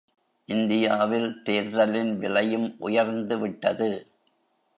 [0.49, 3.89] இந்தியாவில் தேர்தலின் விலையும் உயர்ந்துவிட்டது.